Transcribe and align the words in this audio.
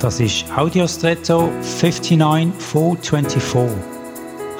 Das 0.00 0.18
ist 0.20 0.44
Audiostretto 0.54 1.50
59424. 1.62 3.78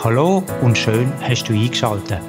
Hallo 0.03 0.43
und 0.63 0.79
schön 0.79 1.13
hast 1.21 1.45
du 1.45 1.53
eingeschaltet. 1.53 2.23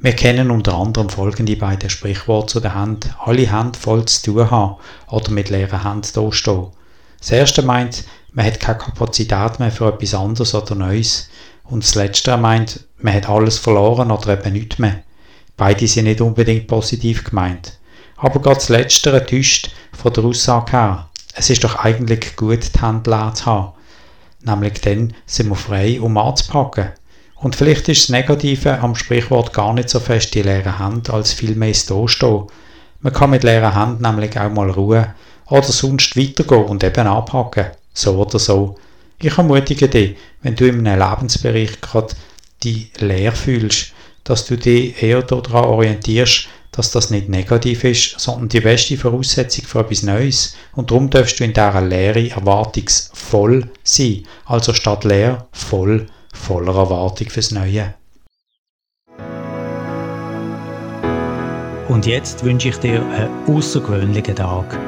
Wir 0.00 0.12
kennen 0.14 0.50
unter 0.50 0.74
anderem 0.74 1.08
folgende 1.08 1.54
beiden 1.54 1.88
Sprichworte 1.88 2.54
zu 2.54 2.58
der 2.58 2.74
Hand. 2.74 3.14
Alle 3.20 3.56
Hände 3.56 3.78
voll 3.78 4.04
zu 4.06 4.32
tun 4.32 4.50
haben 4.50 4.74
oder 5.08 5.30
mit 5.30 5.50
leeren 5.50 5.84
Händen 5.84 6.10
dastehen. 6.12 6.66
Das 7.20 7.30
erste 7.30 7.62
meint, 7.62 8.02
man 8.32 8.44
hat 8.44 8.58
keine 8.58 8.78
Kapazität 8.78 9.60
mehr 9.60 9.70
für 9.70 9.86
etwas 9.86 10.14
anderes 10.14 10.52
oder 10.52 10.74
Neues. 10.74 11.30
Und 11.62 11.84
das 11.84 11.94
letzte 11.94 12.36
meint, 12.36 12.88
man 12.98 13.14
hat 13.14 13.28
alles 13.28 13.58
verloren 13.58 14.10
oder 14.10 14.36
eben 14.36 14.52
nichts 14.52 14.80
mehr. 14.80 15.04
Beide 15.56 15.86
sind 15.86 16.04
nicht 16.04 16.20
unbedingt 16.20 16.66
positiv 16.66 17.24
gemeint. 17.24 17.78
Aber 18.16 18.40
gerade 18.40 18.56
das 18.56 18.68
Letztere 18.68 19.24
täuscht 19.26 19.70
von 19.92 20.12
der 20.12 20.24
Aussage 20.24 20.72
her. 20.72 21.08
Es 21.34 21.50
ist 21.50 21.64
doch 21.64 21.76
eigentlich 21.76 22.36
gut, 22.36 22.74
die 22.74 22.80
Hände 22.80 23.10
leer 23.10 23.32
zu 23.34 23.46
haben. 23.46 23.72
Nämlich 24.42 24.80
dann 24.80 25.14
sind 25.26 25.48
wir 25.48 25.56
frei, 25.56 26.00
um 26.00 26.16
anzupacken. 26.16 26.90
Und 27.36 27.56
vielleicht 27.56 27.88
ist 27.88 28.04
das 28.04 28.08
Negative 28.10 28.78
am 28.80 28.94
Sprichwort 28.94 29.52
gar 29.52 29.72
nicht 29.74 29.88
so 29.88 29.98
fest 29.98 30.34
die 30.34 30.42
leere 30.42 30.78
Hand, 30.78 31.10
als 31.10 31.32
vielmehr 31.32 31.70
das 31.70 31.86
Dastehen. 31.86 32.46
Man 33.00 33.12
kann 33.12 33.30
mit 33.30 33.42
leeren 33.42 33.74
Händen 33.74 34.02
nämlich 34.02 34.38
auch 34.38 34.50
mal 34.50 34.70
ruhen 34.70 35.06
oder 35.48 35.62
sonst 35.64 36.16
weitergehen 36.16 36.64
und 36.64 36.84
eben 36.84 37.06
anpacken. 37.06 37.66
So 37.92 38.16
oder 38.16 38.38
so. 38.38 38.76
Ich 39.18 39.36
ermutige 39.36 39.88
dich, 39.88 40.16
wenn 40.42 40.54
du 40.54 40.66
in 40.66 40.86
einem 40.86 41.00
Lebensbereich 41.00 41.80
gerade 41.80 42.14
die 42.62 42.90
leer 42.98 43.32
fühlst, 43.32 43.92
dass 44.24 44.46
du 44.46 44.56
dich 44.56 45.02
eher 45.02 45.22
daran 45.22 45.64
orientierst, 45.64 46.48
dass 46.72 46.90
das 46.90 47.10
nicht 47.10 47.28
negativ 47.28 47.84
ist, 47.84 48.18
sondern 48.18 48.48
die 48.48 48.60
beste 48.60 48.96
Voraussetzung 48.96 49.66
für 49.66 49.80
etwas 49.80 50.02
Neues. 50.02 50.56
Und 50.74 50.90
darum 50.90 51.10
darfst 51.10 51.38
du 51.38 51.44
in 51.44 51.52
dieser 51.52 51.82
Lehre 51.82 52.30
erwartungsvoll 52.30 53.70
sein. 53.82 54.26
Also 54.46 54.72
statt 54.72 55.04
leer, 55.04 55.46
voll, 55.52 56.06
voller 56.32 56.74
Erwartung 56.74 57.28
fürs 57.28 57.50
Neue. 57.50 57.94
Und 61.88 62.06
jetzt 62.06 62.42
wünsche 62.42 62.70
ich 62.70 62.76
dir 62.76 63.04
einen 63.04 63.54
außergewöhnlichen 63.54 64.36
Tag. 64.36 64.78